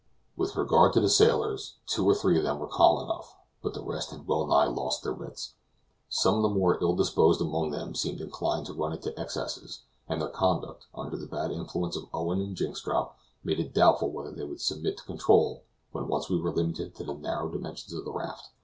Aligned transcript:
With 0.35 0.55
regard 0.55 0.93
to 0.93 0.99
the 0.99 1.07
sailors, 1.11 1.75
two 1.85 2.09
or 2.09 2.15
three 2.15 2.35
of 2.39 2.43
them 2.43 2.57
were 2.57 2.65
calm 2.65 3.03
enough, 3.03 3.35
but 3.61 3.75
the 3.75 3.83
rest 3.83 4.09
had 4.09 4.25
well 4.25 4.47
nigh 4.47 4.65
lost 4.65 5.03
their 5.03 5.13
wits. 5.13 5.53
Some 6.09 6.37
of 6.37 6.41
the 6.41 6.49
more 6.49 6.79
ill 6.81 6.95
disposed 6.95 7.39
among 7.39 7.69
them 7.69 7.93
seemed 7.93 8.19
inclined 8.19 8.65
to 8.65 8.73
run 8.73 8.93
into 8.93 9.11
excesses; 9.19 9.83
and 10.09 10.19
their 10.19 10.29
conduct, 10.29 10.87
under 10.95 11.17
the 11.17 11.27
bad 11.27 11.51
influence 11.51 11.95
of 11.95 12.09
Owen 12.15 12.41
and 12.41 12.57
Jynxstrop, 12.57 13.11
made 13.43 13.59
it 13.59 13.75
doubtful 13.75 14.09
whether 14.11 14.31
they 14.31 14.43
would 14.43 14.59
submit 14.59 14.97
to 14.97 15.03
control 15.03 15.65
when 15.91 16.07
once 16.07 16.31
we 16.31 16.41
were 16.41 16.49
limited 16.51 16.95
to 16.95 17.03
the 17.03 17.13
narrow 17.13 17.47
dimensions 17.51 17.93
of 17.93 18.03
the 18.03 18.11
raft. 18.11 18.49